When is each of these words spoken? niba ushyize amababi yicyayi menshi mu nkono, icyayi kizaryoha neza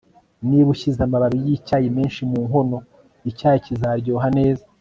niba 0.47 0.67
ushyize 0.75 0.99
amababi 1.07 1.37
yicyayi 1.47 1.87
menshi 1.97 2.21
mu 2.29 2.39
nkono, 2.47 2.77
icyayi 3.29 3.59
kizaryoha 3.65 4.27
neza 4.39 4.65